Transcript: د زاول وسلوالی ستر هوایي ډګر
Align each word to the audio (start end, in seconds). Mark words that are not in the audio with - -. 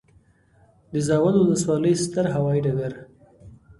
د 0.91 0.93
زاول 1.07 1.35
وسلوالی 1.39 1.93
ستر 2.03 2.25
هوایي 2.35 2.59
ډګر 2.65 2.93